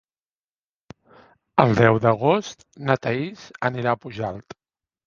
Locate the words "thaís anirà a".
3.05-4.05